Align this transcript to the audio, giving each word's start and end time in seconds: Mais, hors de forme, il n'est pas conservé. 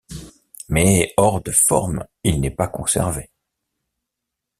Mais, 0.67 1.13
hors 1.17 1.43
de 1.43 1.51
forme, 1.51 2.03
il 2.23 2.41
n'est 2.41 2.49
pas 2.49 2.67
conservé. 2.67 3.29